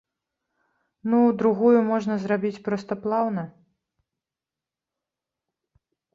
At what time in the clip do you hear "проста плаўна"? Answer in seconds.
2.69-3.43